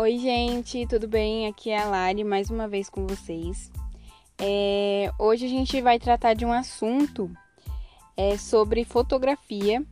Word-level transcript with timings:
Oi, 0.00 0.16
gente, 0.16 0.86
tudo 0.86 1.06
bem? 1.06 1.46
Aqui 1.46 1.68
é 1.68 1.78
a 1.78 1.84
Lari, 1.84 2.24
mais 2.24 2.48
uma 2.48 2.66
vez 2.66 2.88
com 2.88 3.06
vocês. 3.06 3.70
É, 4.38 5.12
hoje 5.18 5.44
a 5.44 5.48
gente 5.50 5.78
vai 5.82 5.98
tratar 5.98 6.32
de 6.32 6.42
um 6.42 6.50
assunto 6.50 7.30
é, 8.16 8.38
sobre 8.38 8.82
fotografia. 8.82 9.84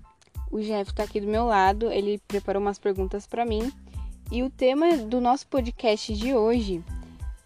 O 0.51 0.61
Jeff 0.61 0.93
está 0.93 1.03
aqui 1.03 1.21
do 1.21 1.27
meu 1.27 1.45
lado, 1.45 1.93
ele 1.93 2.19
preparou 2.27 2.63
umas 2.63 2.79
perguntas 2.79 3.27
para 3.27 3.45
mim. 3.45 3.71
E 4.33 4.43
o 4.43 4.49
tema 4.49 4.97
do 4.97 5.21
nosso 5.21 5.47
podcast 5.47 6.15
de 6.15 6.35
hoje 6.35 6.83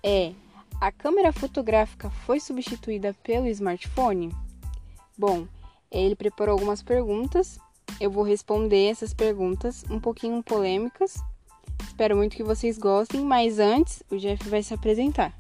é: 0.01 0.33
a 0.81 0.93
câmera 0.93 1.33
fotográfica 1.33 2.11
foi 2.11 2.39
substituída 2.39 3.13
pelo 3.25 3.49
smartphone? 3.49 4.33
Bom, 5.19 5.49
ele 5.91 6.15
preparou 6.15 6.53
algumas 6.53 6.81
perguntas. 6.81 7.59
Eu 8.01 8.09
vou 8.09 8.23
responder 8.23 8.89
essas 8.89 9.13
perguntas 9.13 9.85
um 9.91 9.99
pouquinho 9.99 10.41
polêmicas. 10.45 11.17
Espero 11.93 12.17
muito 12.17 12.35
que 12.35 12.43
vocês 12.43 12.79
gostem, 12.79 13.21
mas 13.21 13.59
antes 13.59 14.03
o 14.11 14.17
Jeff 14.17 14.49
vai 14.49 14.63
se 14.63 14.73
apresentar. 14.73 15.37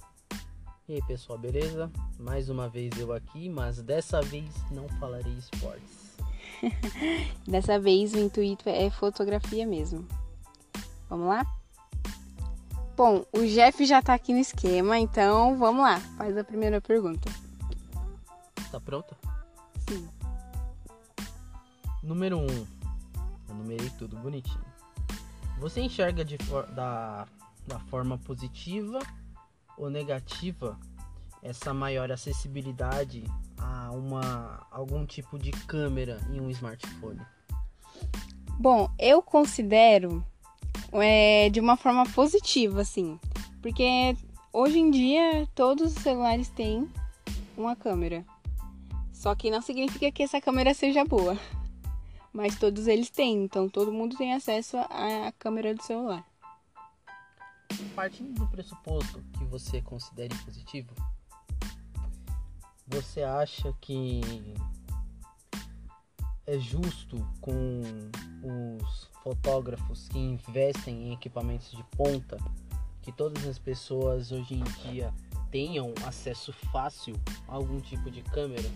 E 0.87 0.97
aí 0.97 1.02
pessoal, 1.06 1.38
beleza? 1.38 1.91
Mais 2.19 2.51
uma 2.51 2.69
vez 2.69 2.92
eu 2.98 3.11
aqui, 3.11 3.48
mas 3.48 3.80
dessa 3.83 4.20
vez 4.20 4.45
não 4.70 4.87
falarei 5.01 5.33
esportes. 5.33 6.15
Dessa 7.48 7.80
vez 7.80 8.12
o 8.12 8.19
intuito 8.19 8.69
é 8.69 8.91
fotografia 8.91 9.66
mesmo. 9.66 10.06
Vamos 11.09 11.28
lá? 11.28 11.42
Bom, 12.95 13.25
o 13.33 13.47
Jeff 13.47 13.87
já 13.87 14.03
tá 14.03 14.12
aqui 14.12 14.34
no 14.34 14.39
esquema, 14.39 14.98
então 14.98 15.56
vamos 15.56 15.80
lá, 15.80 16.00
faz 16.19 16.37
a 16.37 16.45
primeira 16.45 16.83
pergunta. 16.83 17.33
Tá 18.70 18.78
pronta? 18.78 19.16
Sim. 19.89 20.06
Número 22.03 22.37
1. 22.37 22.41
Um. 22.42 22.66
Eu 23.48 23.55
numerei 23.55 23.89
tudo 23.98 24.19
bonitinho. 24.19 24.72
Você 25.63 25.81
enxerga 25.81 26.25
da, 26.75 27.25
da 27.69 27.79
forma 27.79 28.19
positiva 28.19 28.99
ou 29.79 29.89
negativa 29.89 30.77
essa 31.41 31.73
maior 31.73 32.11
acessibilidade 32.11 33.23
a 33.57 33.93
uma 33.93 34.67
algum 34.73 35.07
tipo 35.07 35.39
de 35.39 35.53
câmera 35.53 36.19
em 36.33 36.41
um 36.41 36.51
smartphone? 36.51 37.21
Bom, 38.59 38.91
eu 38.99 39.23
considero 39.23 40.25
é, 40.91 41.49
de 41.49 41.61
uma 41.61 41.77
forma 41.77 42.05
positiva, 42.07 42.81
assim, 42.81 43.17
porque 43.63 44.17
hoje 44.53 44.81
em 44.81 44.91
dia 44.91 45.47
todos 45.55 45.97
os 45.97 46.03
celulares 46.03 46.49
têm 46.49 46.91
uma 47.57 47.77
câmera. 47.77 48.25
Só 49.13 49.33
que 49.37 49.49
não 49.49 49.63
significa 49.63 50.11
que 50.11 50.25
essa 50.25 50.41
câmera 50.41 50.75
seja 50.75 51.05
boa. 51.05 51.39
Mas 52.33 52.58
todos 52.58 52.86
eles 52.86 53.11
têm, 53.11 53.44
então 53.44 53.69
todo 53.69 53.92
mundo 53.92 54.16
tem 54.16 54.33
acesso 54.33 54.77
à 54.78 55.33
câmera 55.38 55.75
do 55.75 55.83
celular. 55.83 56.27
Partindo 57.94 58.38
do 58.38 58.47
pressuposto 58.47 59.22
que 59.38 59.44
você 59.44 59.83
considere 59.83 60.34
positivo, 60.44 60.94
você 62.86 63.22
acha 63.22 63.75
que 63.80 64.20
é 66.47 66.58
justo 66.58 67.16
com 67.41 67.83
os 68.42 69.10
fotógrafos 69.22 70.08
que 70.08 70.19
investem 70.19 71.08
em 71.08 71.12
equipamentos 71.12 71.70
de 71.70 71.84
ponta 71.97 72.36
que 73.03 73.12
todas 73.12 73.47
as 73.47 73.58
pessoas 73.58 74.33
hoje 74.33 74.55
em 74.55 74.64
dia 74.83 75.12
tenham 75.50 75.92
acesso 76.06 76.53
fácil 76.72 77.14
a 77.48 77.55
algum 77.55 77.80
tipo 77.80 78.10
de 78.10 78.22
câmera? 78.22 78.69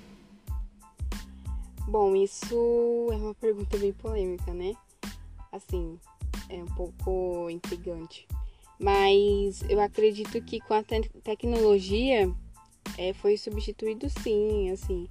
Bom, 1.89 2.17
isso 2.17 3.09
é 3.13 3.17
uma 3.17 3.35
pergunta 3.35 3.79
bem 3.79 3.93
polêmica, 3.93 4.53
né? 4.53 4.75
Assim, 5.53 5.99
é 6.49 6.57
um 6.57 6.67
pouco 6.67 7.49
intrigante. 7.49 8.27
Mas 8.79 9.63
eu 9.69 9.81
acredito 9.81 10.43
que 10.43 10.61
com 10.61 10.75
a 10.75 10.83
te 10.83 11.09
tecnologia 11.23 12.29
é, 12.99 13.13
foi 13.15 13.37
substituído 13.37 14.09
sim, 14.11 14.71
assim, 14.71 15.09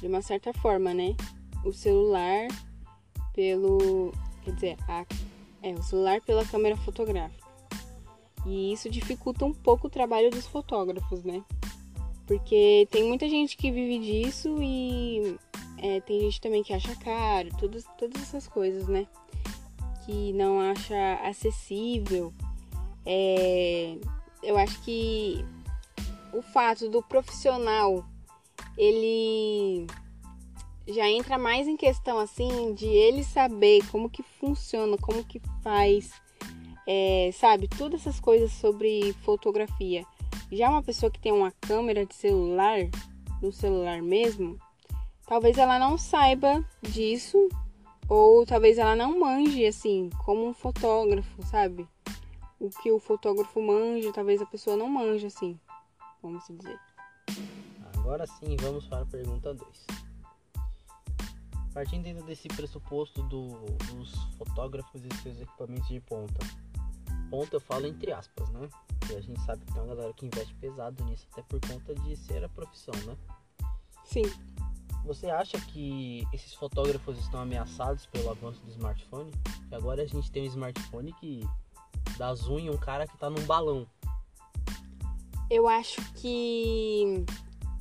de 0.00 0.06
uma 0.06 0.20
certa 0.20 0.52
forma, 0.52 0.92
né? 0.92 1.16
O 1.64 1.72
celular 1.72 2.48
pelo. 3.32 4.12
Quer 4.44 4.52
dizer, 4.52 4.76
a, 4.86 5.06
é, 5.62 5.72
o 5.72 5.82
celular 5.82 6.20
pela 6.20 6.44
câmera 6.44 6.76
fotográfica. 6.76 7.48
E 8.46 8.72
isso 8.72 8.90
dificulta 8.90 9.44
um 9.44 9.52
pouco 9.52 9.86
o 9.86 9.90
trabalho 9.90 10.30
dos 10.30 10.46
fotógrafos, 10.46 11.24
né? 11.24 11.42
Porque 12.26 12.86
tem 12.90 13.04
muita 13.04 13.28
gente 13.28 13.56
que 13.56 13.70
vive 13.70 13.98
disso 13.98 14.62
e 14.62 15.38
é, 15.82 16.00
tem 16.00 16.20
gente 16.20 16.40
também 16.40 16.62
que 16.62 16.72
acha 16.72 16.94
caro, 16.96 17.48
todas, 17.58 17.84
todas 17.98 18.20
essas 18.22 18.46
coisas, 18.46 18.88
né? 18.88 19.06
Que 20.04 20.32
não 20.32 20.60
acha 20.60 21.14
acessível. 21.24 22.32
É, 23.04 23.96
eu 24.42 24.56
acho 24.58 24.80
que 24.82 25.44
o 26.32 26.42
fato 26.42 26.88
do 26.88 27.02
profissional 27.02 28.04
ele 28.76 29.86
já 30.86 31.08
entra 31.08 31.36
mais 31.36 31.66
em 31.68 31.76
questão 31.76 32.18
assim 32.18 32.72
de 32.74 32.86
ele 32.86 33.22
saber 33.24 33.86
como 33.90 34.08
que 34.08 34.22
funciona, 34.22 34.96
como 34.96 35.24
que 35.24 35.40
faz, 35.62 36.12
é, 36.86 37.30
sabe, 37.34 37.68
todas 37.68 38.00
essas 38.00 38.20
coisas 38.20 38.52
sobre 38.52 39.12
fotografia. 39.24 40.04
Já 40.50 40.70
uma 40.70 40.82
pessoa 40.82 41.10
que 41.10 41.20
tem 41.20 41.32
uma 41.32 41.52
câmera 41.60 42.06
de 42.06 42.14
celular, 42.14 42.78
no 43.42 43.52
celular 43.52 44.00
mesmo, 44.00 44.58
talvez 45.28 45.58
ela 45.58 45.78
não 45.78 45.98
saiba 45.98 46.64
disso 46.80 47.48
ou 48.08 48.46
talvez 48.46 48.78
ela 48.78 48.96
não 48.96 49.20
manje 49.20 49.66
assim, 49.66 50.08
como 50.24 50.48
um 50.48 50.54
fotógrafo, 50.54 51.42
sabe? 51.46 51.86
O 52.58 52.70
que 52.70 52.90
o 52.90 52.98
fotógrafo 52.98 53.60
manja, 53.60 54.10
talvez 54.12 54.40
a 54.40 54.46
pessoa 54.46 54.76
não 54.76 54.88
manja 54.88 55.26
assim, 55.26 55.60
vamos 56.22 56.42
dizer. 56.48 56.80
Agora 57.94 58.26
sim, 58.26 58.56
vamos 58.58 58.86
para 58.86 59.02
a 59.02 59.06
pergunta 59.06 59.52
2. 59.52 59.86
Partindo 61.74 62.24
desse 62.24 62.48
pressuposto 62.48 63.22
do, 63.24 63.48
dos 63.92 64.14
fotógrafos 64.38 65.04
e 65.04 65.14
seus 65.22 65.40
equipamentos 65.40 65.86
de 65.88 66.00
ponta. 66.00 66.40
Ponta 67.30 67.56
eu 67.56 67.60
falo 67.60 67.86
entre 67.86 68.10
aspas, 68.10 68.48
né? 68.48 68.68
Porque 68.98 69.14
a 69.14 69.20
gente 69.20 69.38
sabe 69.42 69.64
que 69.66 69.72
tem 69.74 69.82
uma 69.82 69.94
galera 69.94 70.14
que 70.14 70.24
investe 70.24 70.54
pesado 70.54 71.04
nisso, 71.04 71.28
até 71.30 71.42
por 71.42 71.60
conta 71.60 71.94
de 71.94 72.16
ser 72.16 72.42
a 72.42 72.48
profissão, 72.48 72.94
né? 73.06 73.14
Sim. 74.04 74.22
Você 75.04 75.30
acha 75.30 75.58
que 75.58 76.26
esses 76.32 76.54
fotógrafos 76.54 77.18
estão 77.18 77.40
ameaçados 77.40 78.06
pelo 78.06 78.30
avanço 78.30 78.60
do 78.60 78.70
smartphone? 78.70 79.30
Que 79.68 79.74
agora 79.74 80.02
a 80.02 80.06
gente 80.06 80.30
tem 80.30 80.42
um 80.42 80.46
smartphone 80.46 81.12
que 81.14 81.40
dá 82.16 82.34
zoom 82.34 82.58
em 82.58 82.70
um 82.70 82.76
cara 82.76 83.06
que 83.06 83.16
tá 83.16 83.30
num 83.30 83.42
balão. 83.46 83.86
Eu 85.50 85.66
acho 85.66 86.00
que 86.14 87.24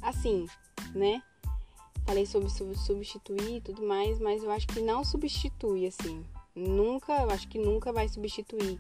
assim, 0.01 0.47
né? 0.95 1.22
Falei 2.06 2.25
sobre 2.25 2.50
substituir 2.50 3.57
e 3.57 3.61
tudo 3.61 3.85
mais, 3.85 4.17
mas 4.19 4.41
eu 4.41 4.51
acho 4.51 4.66
que 4.67 4.79
não 4.79 5.03
substitui, 5.03 5.85
assim. 5.85 6.25
Nunca, 6.56 7.22
eu 7.23 7.29
acho 7.29 7.47
que 7.50 7.59
nunca 7.59 7.91
vai 7.91 8.07
substituir 8.07 8.79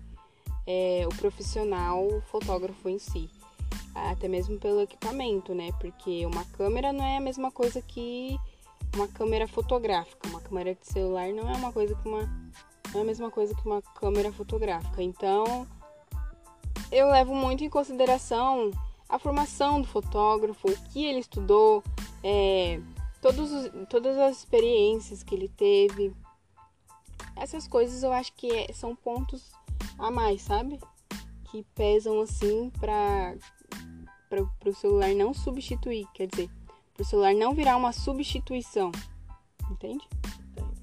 é, 0.65 1.05
o 1.05 1.09
profissional 1.09 2.07
o 2.07 2.21
fotógrafo 2.21 2.87
em 2.87 2.97
si 2.97 3.29
até 3.93 4.27
mesmo 4.27 4.59
pelo 4.59 4.81
equipamento, 4.81 5.53
né? 5.53 5.71
Porque 5.79 6.25
uma 6.25 6.45
câmera 6.45 6.93
não 6.93 7.03
é 7.03 7.17
a 7.17 7.21
mesma 7.21 7.51
coisa 7.51 7.81
que 7.81 8.37
uma 8.95 9.07
câmera 9.07 9.47
fotográfica. 9.47 10.27
Uma 10.29 10.41
câmera 10.41 10.75
de 10.75 10.85
celular 10.87 11.29
não 11.29 11.49
é 11.49 11.53
uma 11.55 11.71
coisa 11.71 11.95
que 11.95 12.07
uma 12.07 12.21
não 12.93 13.01
é 13.01 13.03
a 13.03 13.05
mesma 13.05 13.29
coisa 13.29 13.53
que 13.53 13.65
uma 13.65 13.81
câmera 13.81 14.31
fotográfica. 14.31 15.03
Então, 15.03 15.67
eu 16.91 17.09
levo 17.09 17.35
muito 17.35 17.63
em 17.63 17.69
consideração 17.69 18.71
a 19.09 19.19
formação 19.19 19.81
do 19.81 19.87
fotógrafo, 19.87 20.69
o 20.69 20.77
que 20.89 21.05
ele 21.05 21.19
estudou, 21.19 21.83
é, 22.23 22.79
todos 23.21 23.51
os, 23.51 23.71
todas 23.89 24.17
as 24.17 24.37
experiências 24.37 25.23
que 25.23 25.35
ele 25.35 25.49
teve. 25.49 26.13
Essas 27.35 27.67
coisas 27.67 28.03
eu 28.03 28.11
acho 28.11 28.33
que 28.33 28.49
é, 28.49 28.71
são 28.73 28.95
pontos 28.95 29.51
a 29.97 30.09
mais, 30.09 30.41
sabe? 30.41 30.79
Que 31.51 31.63
pesam 31.75 32.21
assim 32.21 32.69
para 32.79 33.35
para 34.29 34.41
o 34.41 34.73
celular 34.73 35.13
não 35.13 35.33
substituir, 35.33 36.07
quer 36.13 36.27
dizer, 36.27 36.49
para 36.93 37.03
o 37.03 37.05
celular 37.05 37.33
não 37.33 37.53
virar 37.53 37.77
uma 37.77 37.91
substituição. 37.91 38.91
Entende? 39.69 40.07
Entendo. 40.51 40.73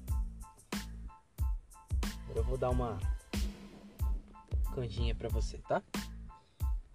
Agora 2.23 2.39
eu 2.39 2.43
vou 2.43 2.57
dar 2.57 2.69
uma 2.69 2.99
canjinha 4.73 5.15
para 5.15 5.29
você, 5.29 5.57
tá? 5.59 5.81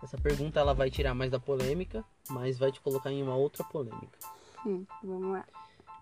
Essa 0.02 0.16
pergunta 0.16 0.58
ela 0.58 0.72
vai 0.72 0.90
tirar 0.90 1.14
mais 1.14 1.30
da 1.30 1.38
polêmica, 1.38 2.04
mas 2.28 2.58
vai 2.58 2.72
te 2.72 2.80
colocar 2.80 3.12
em 3.12 3.22
uma 3.22 3.34
outra 3.34 3.62
polêmica. 3.64 4.18
Hum, 4.66 4.84
vamos 5.02 5.32
lá. 5.32 5.44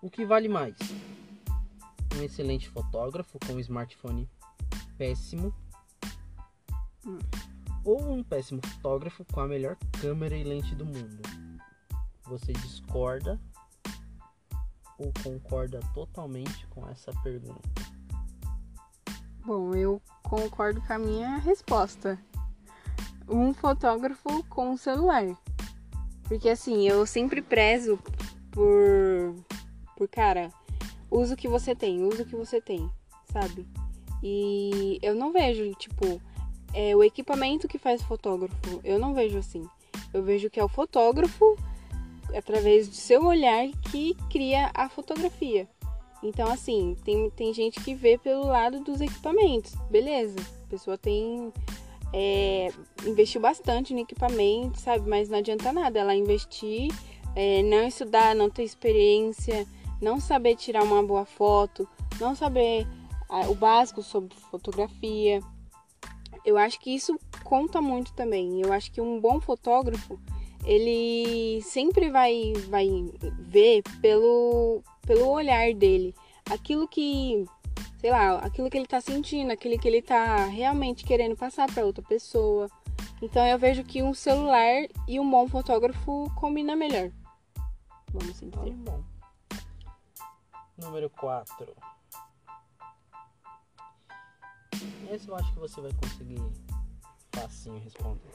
O 0.01 0.09
que 0.09 0.25
vale 0.25 0.47
mais? 0.47 0.75
Um 2.15 2.23
excelente 2.23 2.69
fotógrafo 2.69 3.37
com 3.45 3.53
um 3.53 3.59
smartphone 3.59 4.29
péssimo 4.97 5.53
ou 7.83 8.01
um 8.11 8.23
péssimo 8.23 8.61
fotógrafo 8.65 9.25
com 9.33 9.39
a 9.39 9.47
melhor 9.47 9.77
câmera 10.01 10.35
e 10.35 10.43
lente 10.43 10.75
do 10.75 10.85
mundo? 10.85 11.21
Você 12.23 12.53
discorda 12.53 13.39
ou 14.97 15.11
concorda 15.23 15.79
totalmente 15.93 16.67
com 16.67 16.87
essa 16.87 17.11
pergunta? 17.23 17.69
Bom, 19.45 19.73
eu 19.73 20.01
concordo 20.23 20.81
com 20.81 20.93
a 20.93 20.99
minha 20.99 21.37
resposta. 21.37 22.19
um 23.27 23.53
fotógrafo 23.53 24.43
com 24.49 24.71
um 24.71 24.77
celular. 24.77 25.25
Porque 26.27 26.49
assim, 26.49 26.87
eu 26.87 27.05
sempre 27.05 27.41
prezo 27.41 27.97
por. 28.51 29.35
por 29.95 30.07
cara, 30.07 30.51
usa 31.09 31.33
o 31.33 31.37
que 31.37 31.47
você 31.47 31.73
tem, 31.73 32.03
usa 32.03 32.23
o 32.23 32.25
que 32.25 32.35
você 32.35 32.61
tem, 32.61 32.89
sabe? 33.31 33.67
E 34.21 34.99
eu 35.01 35.15
não 35.15 35.31
vejo, 35.31 35.73
tipo, 35.75 36.21
é 36.73 36.95
o 36.95 37.03
equipamento 37.03 37.67
que 37.67 37.77
faz 37.77 38.01
fotógrafo. 38.01 38.79
Eu 38.83 38.99
não 38.99 39.13
vejo 39.13 39.37
assim. 39.37 39.67
Eu 40.13 40.23
vejo 40.23 40.49
que 40.49 40.59
é 40.59 40.63
o 40.63 40.69
fotógrafo, 40.69 41.57
através 42.35 42.87
do 42.87 42.95
seu 42.95 43.25
olhar, 43.25 43.67
que 43.91 44.15
cria 44.29 44.71
a 44.73 44.89
fotografia. 44.89 45.67
Então, 46.21 46.51
assim, 46.51 46.95
tem, 47.03 47.29
tem 47.29 47.53
gente 47.53 47.79
que 47.79 47.93
vê 47.93 48.17
pelo 48.17 48.45
lado 48.45 48.81
dos 48.81 48.99
equipamentos. 49.01 49.73
Beleza, 49.89 50.39
a 50.65 50.69
pessoa 50.69 50.97
tem. 50.97 51.51
É, 52.11 52.69
investiu 53.05 53.39
bastante 53.39 53.93
no 53.93 53.99
equipamento, 53.99 54.79
sabe? 54.79 55.07
Mas 55.07 55.29
não 55.29 55.37
adianta 55.37 55.71
nada 55.71 55.99
ela 55.99 56.15
investir, 56.15 56.91
é, 57.35 57.61
não 57.61 57.87
estudar, 57.87 58.35
não 58.35 58.49
ter 58.49 58.63
experiência, 58.63 59.65
não 60.01 60.19
saber 60.19 60.55
tirar 60.55 60.83
uma 60.83 61.03
boa 61.03 61.23
foto, 61.23 61.87
não 62.19 62.35
saber 62.35 62.87
o 63.47 63.53
básico 63.53 64.01
sobre 64.01 64.35
fotografia. 64.49 65.39
Eu 66.45 66.57
acho 66.57 66.79
que 66.79 66.93
isso 66.93 67.19
conta 67.43 67.81
muito 67.81 68.13
também. 68.13 68.61
Eu 68.61 68.71
acho 68.73 68.91
que 68.91 69.01
um 69.01 69.19
bom 69.19 69.39
fotógrafo, 69.39 70.19
ele 70.65 71.61
sempre 71.61 72.09
vai, 72.09 72.53
vai 72.69 72.87
ver 73.39 73.83
pelo, 74.01 74.81
pelo 75.05 75.29
olhar 75.29 75.73
dele 75.73 76.13
aquilo 76.49 76.87
que, 76.87 77.45
sei 77.99 78.11
lá, 78.11 78.39
aquilo 78.39 78.69
que 78.69 78.77
ele 78.77 78.87
tá 78.87 78.99
sentindo, 78.99 79.51
aquilo 79.51 79.79
que 79.79 79.87
ele 79.87 80.01
tá 80.01 80.45
realmente 80.45 81.05
querendo 81.05 81.35
passar 81.35 81.71
para 81.71 81.85
outra 81.85 82.03
pessoa. 82.03 82.69
Então 83.21 83.45
eu 83.45 83.57
vejo 83.57 83.83
que 83.83 84.01
um 84.01 84.13
celular 84.13 84.87
e 85.07 85.19
um 85.19 85.29
bom 85.29 85.47
fotógrafo 85.47 86.29
combina 86.35 86.75
melhor. 86.75 87.11
Vamos 88.11 88.33
dizer. 88.33 88.49
Tá 88.49 88.61
bom. 88.61 89.03
Número 90.77 91.09
4. 91.09 91.75
Esse 95.11 95.27
eu 95.27 95.35
acho 95.35 95.51
que 95.53 95.59
você 95.59 95.81
vai 95.81 95.91
conseguir 95.93 96.41
facinho 97.33 97.79
responder. 97.79 98.31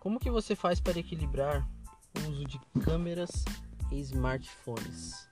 Como 0.00 0.18
que 0.18 0.30
você 0.30 0.54
faz 0.56 0.80
para 0.80 0.98
equilibrar 0.98 1.68
o 2.16 2.30
uso 2.30 2.44
de 2.46 2.60
câmeras 2.82 3.44
e 3.90 4.00
smartphones? 4.00 5.28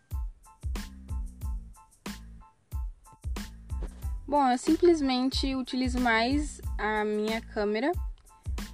Bom, 4.26 4.46
eu 4.50 4.58
simplesmente 4.58 5.54
utilizo 5.54 5.98
mais 5.98 6.60
a 6.76 7.02
minha 7.04 7.40
câmera 7.40 7.92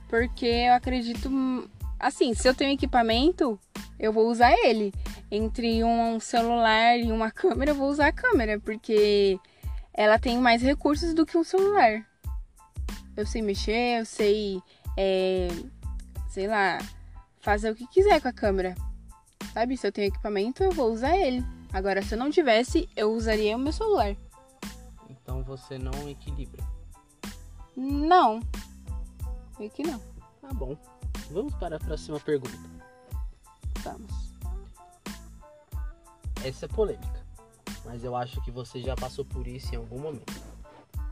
porque 0.09 0.47
eu 0.47 0.75
acredito 0.75 1.31
assim, 1.99 2.35
se 2.35 2.49
eu 2.49 2.55
tenho 2.55 2.73
equipamento, 2.73 3.59
eu 3.99 4.13
vou 4.13 4.31
usar 4.31 4.53
ele. 4.65 4.93
Entre 5.31 5.83
um 5.83 6.21
celular 6.21 6.99
e 6.99 7.11
uma 7.11 7.31
câmera, 7.33 7.73
eu 7.73 7.75
vou 7.75 7.89
usar 7.89 8.09
a 8.09 8.13
câmera, 8.13 8.61
porque 8.61 9.39
ela 9.95 10.19
tem 10.19 10.39
mais 10.39 10.61
recursos 10.61 11.15
do 11.15 11.25
que 11.25 11.39
um 11.39 11.45
celular. 11.45 12.05
Eu 13.17 13.25
sei 13.25 13.41
mexer, 13.41 14.01
eu 14.01 14.05
sei, 14.05 14.61
é, 14.97 15.47
sei 16.29 16.49
lá, 16.49 16.79
fazer 17.41 17.71
o 17.71 17.77
que 17.77 17.87
quiser 17.87 18.21
com 18.21 18.27
a 18.27 18.33
câmera. 18.33 18.75
Sabe? 19.53 19.77
Se 19.77 19.87
eu 19.87 19.93
tenho 19.93 20.09
equipamento, 20.09 20.65
eu 20.65 20.73
vou 20.73 20.93
usar 20.93 21.17
ele. 21.17 21.45
Agora, 21.73 22.03
se 22.03 22.15
eu 22.15 22.19
não 22.19 22.31
tivesse, 22.31 22.89
eu 22.97 23.13
usaria 23.13 23.57
o 23.57 23.59
meu 23.59 23.73
celular. 23.73 24.17
Então 25.09 25.45
você 25.45 25.79
não 25.79 26.09
equilibra? 26.09 26.63
Não. 27.77 28.41
Meio 29.59 29.71
que 29.71 29.85
não. 29.85 30.01
Tá 30.41 30.53
bom. 30.53 30.77
Vamos 31.31 31.55
para 31.55 31.77
a 31.77 31.79
próxima 31.79 32.19
pergunta. 32.19 32.59
Vamos. 33.85 34.35
Essa 36.45 36.67
é 36.67 36.69
polêmica 36.69 37.14
mas 37.85 38.03
eu 38.03 38.17
acho 38.17 38.41
que 38.43 38.51
você 38.51 38.81
já 38.81 38.95
passou 38.95 39.25
por 39.25 39.47
isso 39.47 39.75
em 39.75 39.79
algum 39.79 39.99
momento. 39.99 40.33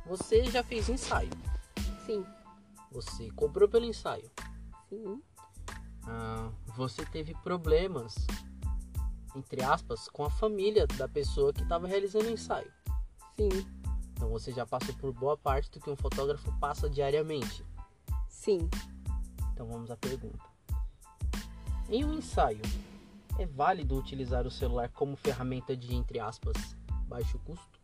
Você 0.07 0.45
já 0.45 0.63
fez 0.63 0.89
ensaio? 0.89 1.31
Sim. 2.07 2.25
Você 2.91 3.31
cobrou 3.31 3.69
pelo 3.69 3.85
ensaio? 3.85 4.31
Sim. 4.89 5.23
Ah, 6.05 6.51
você 6.77 7.05
teve 7.07 7.35
problemas, 7.43 8.15
entre 9.37 9.63
aspas, 9.63 10.09
com 10.09 10.25
a 10.25 10.31
família 10.31 10.87
da 10.87 11.09
pessoa 11.09 11.53
que 11.53 11.63
estava 11.63 11.87
realizando 11.87 12.27
o 12.27 12.31
ensaio? 12.31 12.71
Sim. 13.37 13.49
Então 14.13 14.29
você 14.29 14.53
já 14.53 14.67
passou 14.67 14.95
por 14.95 15.13
boa 15.13 15.37
parte 15.37 15.71
do 15.71 15.81
que 15.81 15.91
um 15.91 15.97
fotógrafo 15.97 16.53
passa 16.59 16.89
diariamente? 16.89 17.65
Sim. 18.29 18.69
Então 19.53 19.67
vamos 19.67 19.91
à 19.91 19.97
pergunta. 19.97 20.45
Em 21.89 22.05
um 22.05 22.15
ensaio, 22.15 22.61
é 23.38 23.46
válido 23.46 23.99
utilizar 23.99 24.46
o 24.46 24.50
celular 24.50 24.88
como 24.90 25.17
ferramenta 25.17 25.76
de, 25.76 25.94
entre 25.94 26.19
aspas, 26.20 26.56
baixo 27.06 27.38
custo? 27.40 27.81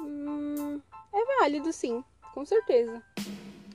Hum, 0.00 0.80
é 1.12 1.38
válido 1.38 1.72
sim, 1.72 2.04
com 2.34 2.44
certeza. 2.44 3.02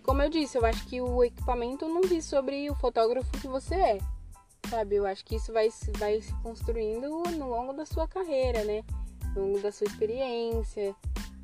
Como 0.03 0.21
eu 0.21 0.29
disse, 0.29 0.57
eu 0.57 0.65
acho 0.65 0.85
que 0.87 1.01
o 1.01 1.23
equipamento 1.23 1.87
não 1.87 2.01
diz 2.01 2.25
sobre 2.25 2.69
o 2.69 2.75
fotógrafo 2.75 3.29
que 3.39 3.47
você 3.47 3.75
é. 3.75 3.97
Sabe, 4.69 4.95
eu 4.95 5.05
acho 5.05 5.23
que 5.23 5.35
isso 5.35 5.53
vai, 5.53 5.69
vai 5.97 6.21
se 6.21 6.33
construindo 6.41 7.23
no 7.37 7.49
longo 7.49 7.73
da 7.73 7.85
sua 7.85 8.07
carreira, 8.07 8.63
né? 8.63 8.83
No 9.35 9.47
longo 9.47 9.61
da 9.61 9.71
sua 9.71 9.85
experiência 9.85 10.95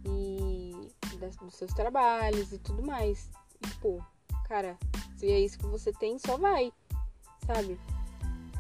e 0.06 0.92
das, 1.18 1.36
dos 1.38 1.56
seus 1.56 1.74
trabalhos 1.74 2.52
e 2.52 2.58
tudo 2.60 2.84
mais. 2.84 3.30
E, 3.62 3.68
tipo, 3.68 4.06
cara, 4.48 4.78
se 5.16 5.32
é 5.32 5.40
isso 5.40 5.58
que 5.58 5.66
você 5.66 5.94
tem, 5.94 6.20
só 6.20 6.38
vai, 6.38 6.72
sabe? 7.46 7.80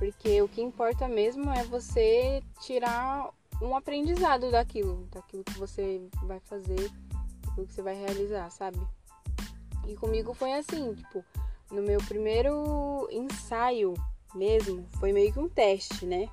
Porque 0.03 0.41
o 0.41 0.49
que 0.49 0.61
importa 0.61 1.07
mesmo 1.07 1.49
é 1.49 1.63
você 1.63 2.43
tirar 2.59 3.29
um 3.61 3.73
aprendizado 3.73 4.51
daquilo, 4.51 5.07
daquilo 5.09 5.45
que 5.45 5.57
você 5.57 6.01
vai 6.23 6.41
fazer, 6.41 6.91
daquilo 7.41 7.65
que 7.65 7.73
você 7.73 7.81
vai 7.81 7.95
realizar, 7.95 8.49
sabe? 8.49 8.77
E 9.87 9.95
comigo 9.95 10.33
foi 10.33 10.51
assim, 10.51 10.93
tipo, 10.93 11.23
no 11.71 11.81
meu 11.81 11.99
primeiro 11.99 13.07
ensaio 13.09 13.93
mesmo, 14.35 14.85
foi 14.99 15.13
meio 15.13 15.31
que 15.31 15.39
um 15.39 15.47
teste, 15.47 16.05
né? 16.05 16.27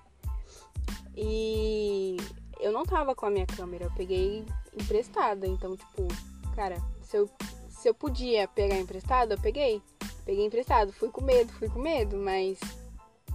E 1.16 2.16
eu 2.58 2.72
não 2.72 2.84
tava 2.84 3.14
com 3.14 3.26
a 3.26 3.30
minha 3.30 3.46
câmera, 3.46 3.84
eu 3.84 3.92
peguei 3.92 4.44
emprestada, 4.74 5.46
então, 5.46 5.76
tipo, 5.76 6.08
cara, 6.56 6.82
se 7.02 7.16
eu, 7.16 7.30
se 7.68 7.88
eu 7.88 7.94
podia 7.94 8.48
pegar 8.48 8.80
emprestado, 8.80 9.34
eu 9.34 9.40
peguei. 9.40 9.80
Peguei 10.24 10.44
emprestado, 10.44 10.92
fui 10.92 11.08
com 11.08 11.22
medo, 11.22 11.52
fui 11.52 11.68
com 11.68 11.78
medo, 11.78 12.16
mas 12.16 12.58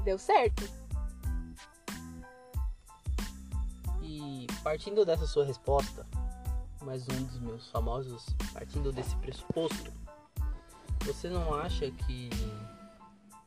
deu 0.06 0.20
certo. 0.20 0.64
E 4.04 4.46
partindo 4.64 5.04
dessa 5.04 5.26
sua 5.26 5.44
resposta, 5.44 6.06
mais 6.82 7.08
um 7.10 7.24
dos 7.24 7.40
meus 7.40 7.68
famosos, 7.72 8.24
partindo 8.54 8.92
desse 8.92 9.16
pressuposto, 9.18 9.92
você 11.04 11.28
não 11.28 11.56
acha 11.56 11.90
que 11.90 12.30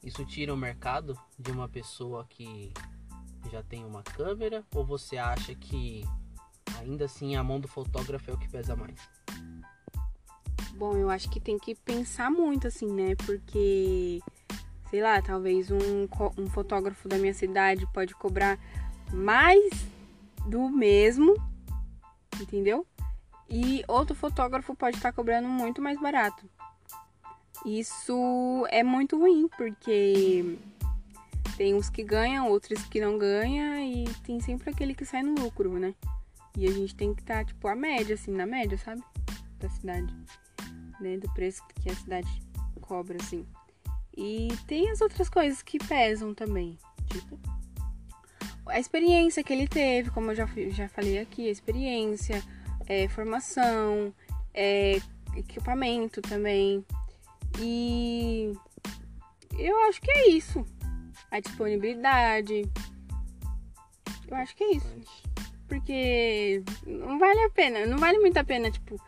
isso 0.02 0.24
tira 0.26 0.52
o 0.52 0.56
mercado 0.56 1.16
de 1.38 1.52
uma 1.52 1.68
pessoa 1.68 2.26
que 2.28 2.72
já 3.50 3.62
tem 3.62 3.84
uma 3.84 4.02
câmera? 4.02 4.64
Ou 4.74 4.84
você 4.84 5.16
acha 5.16 5.54
que 5.54 6.04
ainda 6.76 7.04
assim 7.04 7.36
a 7.36 7.42
mão 7.42 7.60
do 7.60 7.68
fotógrafo 7.68 8.30
é 8.32 8.34
o 8.34 8.38
que 8.38 8.48
pesa 8.48 8.74
mais? 8.74 8.98
Bom, 10.74 10.96
eu 10.96 11.08
acho 11.08 11.30
que 11.30 11.40
tem 11.40 11.58
que 11.58 11.74
pensar 11.74 12.30
muito 12.30 12.66
assim, 12.66 12.92
né? 12.92 13.14
Porque 13.16 14.20
sei 14.90 15.02
lá, 15.02 15.20
talvez 15.20 15.70
um, 15.70 16.08
um 16.36 16.48
fotógrafo 16.48 17.08
da 17.08 17.18
minha 17.18 17.34
cidade 17.34 17.86
pode 17.92 18.14
cobrar 18.14 18.58
mais 19.12 19.70
do 20.46 20.68
mesmo, 20.68 21.34
entendeu? 22.40 22.86
E 23.48 23.82
outro 23.88 24.14
fotógrafo 24.14 24.74
pode 24.74 24.96
estar 24.96 25.12
cobrando 25.12 25.48
muito 25.48 25.80
mais 25.80 26.00
barato. 26.00 26.48
Isso 27.64 28.66
é 28.70 28.82
muito 28.82 29.18
ruim, 29.18 29.48
porque 29.56 30.56
tem 31.56 31.74
uns 31.74 31.90
que 31.90 32.04
ganham, 32.04 32.48
outros 32.48 32.84
que 32.84 33.00
não 33.00 33.18
ganham, 33.18 33.80
e 33.80 34.04
tem 34.24 34.40
sempre 34.40 34.70
aquele 34.70 34.94
que 34.94 35.04
sai 35.04 35.22
no 35.22 35.34
lucro, 35.34 35.78
né? 35.78 35.94
E 36.56 36.66
a 36.66 36.70
gente 36.70 36.94
tem 36.94 37.14
que 37.14 37.20
estar, 37.20 37.44
tipo, 37.44 37.66
a 37.68 37.74
média, 37.74 38.14
assim, 38.14 38.32
na 38.32 38.46
média, 38.46 38.78
sabe? 38.78 39.02
Da 39.58 39.68
cidade. 39.68 40.14
Né? 41.00 41.16
Do 41.16 41.32
preço 41.32 41.62
que 41.80 41.90
a 41.90 41.94
cidade 41.94 42.42
cobra, 42.80 43.16
assim. 43.20 43.46
E 44.20 44.48
tem 44.66 44.90
as 44.90 45.00
outras 45.00 45.28
coisas 45.28 45.62
que 45.62 45.78
pesam 45.78 46.34
também. 46.34 46.76
Tipo, 47.06 47.38
a 48.66 48.80
experiência 48.80 49.44
que 49.44 49.52
ele 49.52 49.68
teve, 49.68 50.10
como 50.10 50.32
eu 50.32 50.34
já, 50.34 50.48
já 50.70 50.88
falei 50.88 51.20
aqui, 51.20 51.46
a 51.46 51.52
experiência, 51.52 52.42
é, 52.88 53.06
formação, 53.06 54.12
é, 54.52 55.00
equipamento 55.36 56.20
também. 56.20 56.84
E 57.60 58.52
eu 59.56 59.76
acho 59.88 60.00
que 60.00 60.10
é 60.10 60.30
isso. 60.30 60.66
A 61.30 61.38
disponibilidade. 61.38 62.68
Eu 64.26 64.36
acho 64.36 64.56
que 64.56 64.64
é 64.64 64.72
isso. 64.72 65.00
Porque 65.68 66.64
não 66.84 67.20
vale 67.20 67.40
a 67.44 67.50
pena, 67.50 67.86
não 67.86 67.98
vale 67.98 68.18
muito 68.18 68.36
a 68.36 68.42
pena, 68.42 68.68
tipo, 68.68 69.00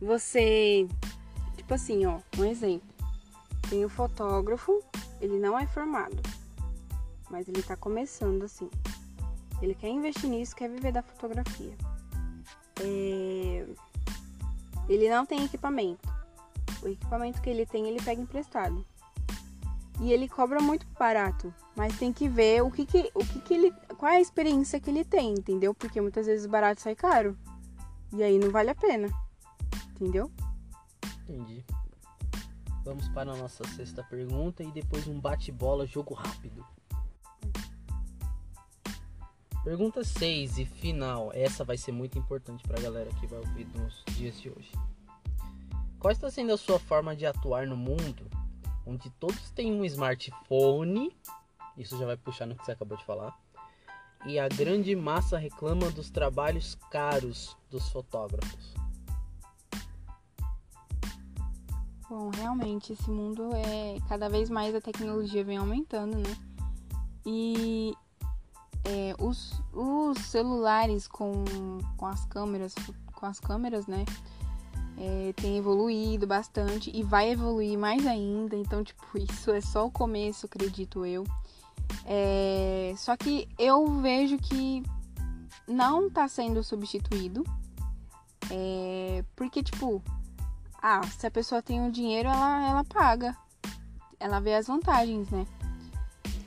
você 0.00 0.86
tipo 1.56 1.74
assim, 1.74 2.06
ó, 2.06 2.20
um 2.38 2.44
exemplo. 2.44 2.91
Tem 3.72 3.86
o 3.86 3.88
fotógrafo, 3.88 4.84
ele 5.18 5.38
não 5.38 5.58
é 5.58 5.66
formado, 5.66 6.20
mas 7.30 7.48
ele 7.48 7.62
tá 7.62 7.74
começando 7.74 8.42
assim. 8.42 8.68
Ele 9.62 9.74
quer 9.74 9.88
investir 9.88 10.28
nisso, 10.28 10.54
quer 10.54 10.68
viver 10.68 10.92
da 10.92 11.02
fotografia. 11.02 11.74
É... 12.82 13.66
Ele 14.86 15.08
não 15.08 15.24
tem 15.24 15.42
equipamento. 15.42 16.06
O 16.82 16.88
equipamento 16.88 17.40
que 17.40 17.48
ele 17.48 17.64
tem, 17.64 17.88
ele 17.88 18.02
pega 18.02 18.20
emprestado. 18.20 18.84
E 20.02 20.12
ele 20.12 20.28
cobra 20.28 20.60
muito 20.60 20.86
barato, 20.98 21.50
mas 21.74 21.98
tem 21.98 22.12
que 22.12 22.28
ver 22.28 22.62
o 22.62 22.70
que 22.70 22.84
que, 22.84 23.10
o 23.14 23.24
que 23.24 23.40
que 23.40 23.54
ele, 23.54 23.72
qual 23.96 24.12
é 24.12 24.16
a 24.16 24.20
experiência 24.20 24.78
que 24.78 24.90
ele 24.90 25.02
tem, 25.02 25.32
entendeu? 25.32 25.72
Porque 25.72 25.98
muitas 25.98 26.26
vezes 26.26 26.44
barato 26.44 26.82
sai 26.82 26.94
caro. 26.94 27.38
E 28.12 28.22
aí 28.22 28.38
não 28.38 28.50
vale 28.50 28.68
a 28.68 28.74
pena. 28.74 29.08
Entendeu? 29.96 30.30
Entendi. 31.26 31.64
Vamos 32.84 33.08
para 33.10 33.30
a 33.30 33.36
nossa 33.36 33.62
sexta 33.68 34.02
pergunta 34.02 34.64
e 34.64 34.72
depois 34.72 35.06
um 35.06 35.20
bate-bola, 35.20 35.86
jogo 35.86 36.14
rápido. 36.14 36.66
Pergunta 39.62 40.02
6 40.02 40.58
e 40.58 40.64
final. 40.64 41.30
Essa 41.32 41.64
vai 41.64 41.76
ser 41.76 41.92
muito 41.92 42.18
importante 42.18 42.64
para 42.66 42.80
a 42.80 42.82
galera 42.82 43.10
que 43.20 43.26
vai 43.28 43.38
ouvir 43.38 43.68
nos 43.76 44.02
dias 44.16 44.40
de 44.40 44.50
hoje. 44.50 44.72
Qual 46.00 46.10
está 46.10 46.28
sendo 46.28 46.52
a 46.52 46.58
sua 46.58 46.80
forma 46.80 47.14
de 47.14 47.24
atuar 47.24 47.68
no 47.68 47.76
mundo 47.76 48.28
onde 48.84 49.08
todos 49.10 49.52
têm 49.52 49.72
um 49.72 49.84
smartphone? 49.84 51.16
Isso 51.78 51.96
já 51.96 52.04
vai 52.04 52.16
puxar 52.16 52.46
no 52.46 52.56
que 52.56 52.64
você 52.64 52.72
acabou 52.72 52.98
de 52.98 53.04
falar. 53.04 53.38
E 54.26 54.40
a 54.40 54.48
grande 54.48 54.96
massa 54.96 55.38
reclama 55.38 55.88
dos 55.92 56.10
trabalhos 56.10 56.74
caros 56.90 57.56
dos 57.70 57.88
fotógrafos. 57.90 58.81
Bom, 62.12 62.28
realmente 62.28 62.92
esse 62.92 63.10
mundo 63.10 63.54
é 63.54 63.96
cada 64.06 64.28
vez 64.28 64.50
mais 64.50 64.74
a 64.74 64.82
tecnologia 64.82 65.42
vem 65.42 65.56
aumentando, 65.56 66.18
né? 66.18 66.36
E 67.24 67.94
é, 68.84 69.14
os, 69.18 69.58
os 69.72 70.18
celulares 70.18 71.08
com, 71.08 71.32
com 71.96 72.06
as 72.06 72.26
câmeras, 72.26 72.74
com 73.14 73.24
as 73.24 73.40
câmeras, 73.40 73.86
né? 73.86 74.04
É, 74.98 75.32
tem 75.32 75.56
evoluído 75.56 76.26
bastante 76.26 76.94
e 76.94 77.02
vai 77.02 77.30
evoluir 77.30 77.78
mais 77.78 78.06
ainda. 78.06 78.56
Então, 78.56 78.84
tipo, 78.84 79.02
isso 79.16 79.50
é 79.50 79.62
só 79.62 79.86
o 79.86 79.90
começo, 79.90 80.44
acredito 80.44 81.06
eu. 81.06 81.24
É, 82.04 82.92
só 82.98 83.16
que 83.16 83.48
eu 83.58 83.86
vejo 84.02 84.36
que 84.36 84.82
não 85.66 86.10
tá 86.10 86.28
sendo 86.28 86.62
substituído. 86.62 87.42
É, 88.50 89.24
porque, 89.34 89.62
tipo, 89.62 90.02
ah, 90.82 91.00
se 91.06 91.26
a 91.26 91.30
pessoa 91.30 91.62
tem 91.62 91.86
o 91.86 91.92
dinheiro, 91.92 92.28
ela, 92.28 92.68
ela 92.68 92.84
paga. 92.84 93.36
Ela 94.18 94.40
vê 94.40 94.54
as 94.54 94.66
vantagens, 94.66 95.30
né? 95.30 95.46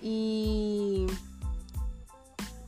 E 0.03 1.07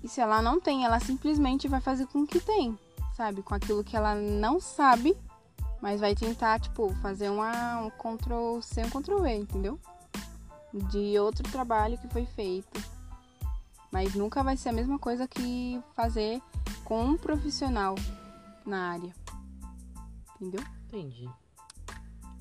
e 0.07 0.09
se 0.09 0.21
ela 0.21 0.41
não 0.41 0.57
tem, 0.57 0.86
ela 0.86 1.01
simplesmente 1.01 1.67
vai 1.67 1.81
fazer 1.81 2.07
com 2.07 2.19
o 2.19 2.27
que 2.27 2.39
tem, 2.39 2.79
sabe? 3.13 3.43
Com 3.43 3.53
aquilo 3.53 3.83
que 3.83 3.97
ela 3.97 4.15
não 4.15 4.57
sabe, 4.57 5.17
mas 5.81 6.00
vai 6.00 6.15
tentar, 6.15 6.62
tipo, 6.62 6.95
fazer 7.01 7.29
uma, 7.29 7.79
um 7.79 7.89
Ctrl 7.89 8.62
C, 8.62 8.86
um 8.86 8.89
Ctrl 8.89 9.21
V, 9.21 9.36
entendeu? 9.36 9.77
De 10.74 11.19
outro 11.19 11.43
trabalho 11.51 11.97
que 11.97 12.07
foi 12.07 12.25
feito. 12.25 12.81
Mas 13.91 14.15
nunca 14.15 14.41
vai 14.41 14.55
ser 14.55 14.69
a 14.69 14.74
mesma 14.74 14.97
coisa 14.97 15.27
que 15.27 15.81
fazer 15.93 16.41
com 16.86 17.03
um 17.03 17.17
profissional 17.17 17.95
na 18.65 18.91
área. 18.91 19.13
Entendeu? 20.36 20.63
Entendi. 20.88 21.29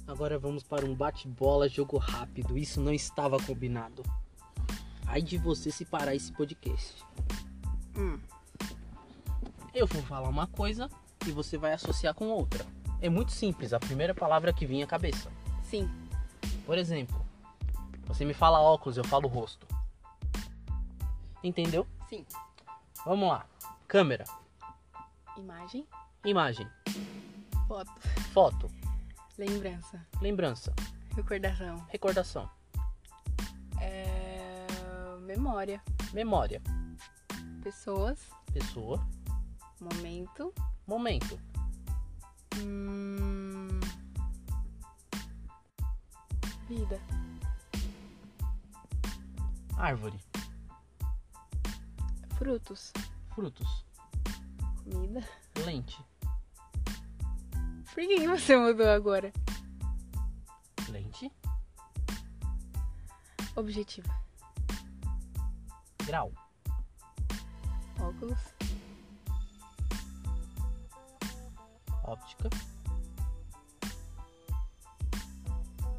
Agora 0.07 0.39
vamos 0.39 0.63
para 0.63 0.87
um 0.87 0.95
bate-bola, 0.95 1.69
jogo 1.69 1.99
rápido. 1.99 2.57
Isso 2.57 2.81
não 2.81 2.93
estava 2.93 3.39
combinado. 3.43 4.03
Ai 5.07 5.21
de 5.21 5.37
você 5.37 5.71
se 5.71 5.85
parar 5.85 6.15
esse 6.15 6.33
podcast. 6.33 7.05
Hum. 7.97 8.19
Eu 9.75 9.87
vou 9.87 10.03
falar 10.03 10.29
uma 10.29 10.47
coisa 10.47 10.89
e 11.27 11.31
você 11.31 11.59
vai 11.59 11.73
associar 11.73 12.15
com 12.15 12.29
outra. 12.29 12.65
É 13.01 13.09
muito 13.09 13.33
simples, 13.33 13.73
a 13.73 13.81
primeira 13.81 14.15
palavra 14.15 14.53
que 14.53 14.65
vinha 14.65 14.85
à 14.85 14.89
cabeça. 14.89 15.31
Sim. 15.65 15.91
Por 16.65 16.79
exemplo, 16.79 17.21
você 18.07 18.25
me 18.25 18.33
fala 18.33 18.61
óculos, 18.61 18.97
eu 18.97 19.05
falo 19.05 19.29
rosto. 19.29 19.67
Entendeu? 21.43 21.87
Sim. 22.09 22.25
Vamos 23.05 23.29
lá. 23.29 23.47
Câmera, 23.87 24.25
Imagem, 25.37 25.87
imagem, 26.25 26.67
foto, 27.69 27.93
foto, 28.33 28.71
lembrança, 29.38 30.07
lembrança, 30.21 30.75
recordação, 31.14 31.76
recordação, 31.88 32.50
é... 33.81 34.66
memória, 35.21 35.83
memória, 36.12 36.62
pessoas, 37.62 38.19
pessoa, 38.52 39.07
momento, 39.81 40.55
momento, 40.87 41.38
hum... 42.59 43.78
vida, 46.66 46.99
árvore, 49.76 50.19
frutos, 52.38 52.93
frutos, 53.35 53.85
comida. 54.85 55.21
lente, 55.64 56.02
Por 57.97 58.07
que 58.07 58.29
você 58.29 58.55
mudou 58.55 58.91
agora? 58.91 59.33
lente, 60.91 61.33
Objetivo, 63.57 64.07
grau, 66.05 66.31
óculos, 67.99 68.38
óptica, 72.05 72.50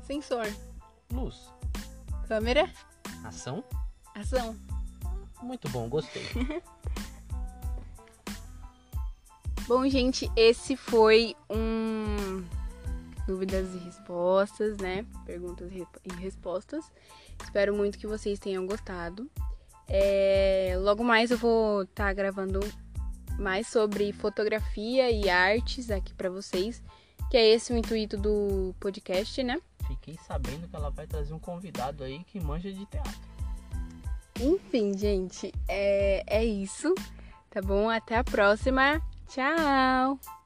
sensor, 0.03 0.45
luz, 1.11 1.51
câmera, 2.27 2.71
ação. 3.25 3.63
ação. 4.13 4.55
Muito 5.41 5.67
bom, 5.69 5.89
gostei. 5.89 6.21
Bom, 9.67 9.85
gente, 9.89 10.31
esse 10.33 10.77
foi 10.77 11.35
um 11.49 11.86
dúvidas 13.27 13.67
e 13.75 13.77
respostas, 13.77 14.77
né? 14.77 15.05
Perguntas 15.25 15.69
e 15.71 16.13
respostas. 16.15 16.91
Espero 17.43 17.75
muito 17.75 17.97
que 17.97 18.07
vocês 18.07 18.39
tenham 18.39 18.65
gostado. 18.65 19.29
É, 19.87 20.75
logo 20.79 21.03
mais 21.03 21.31
eu 21.31 21.37
vou 21.37 21.83
estar 21.83 22.13
gravando 22.13 22.59
mais 23.37 23.67
sobre 23.67 24.11
fotografia 24.13 25.11
e 25.11 25.29
artes 25.29 25.91
aqui 25.91 26.13
pra 26.13 26.29
vocês, 26.29 26.81
que 27.29 27.37
é 27.37 27.47
esse 27.47 27.71
o 27.71 27.77
intuito 27.77 28.17
do 28.17 28.73
podcast, 28.79 29.43
né? 29.43 29.61
Fiquei 29.87 30.17
sabendo 30.27 30.67
que 30.67 30.75
ela 30.75 30.89
vai 30.89 31.05
trazer 31.05 31.33
um 31.33 31.39
convidado 31.39 32.03
aí 32.03 32.23
que 32.25 32.39
manja 32.39 32.71
de 32.71 32.85
teatro. 32.85 33.37
Enfim, 34.39 34.97
gente, 34.97 35.53
é, 35.67 36.23
é 36.27 36.45
isso. 36.45 36.93
Tá 37.49 37.61
bom? 37.61 37.89
Até 37.89 38.17
a 38.17 38.23
próxima. 38.23 39.01
Tchau! 39.27 40.36